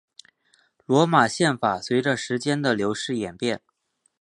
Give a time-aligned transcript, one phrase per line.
[0.87, 3.61] 罗马宪法随着时间的流逝演变。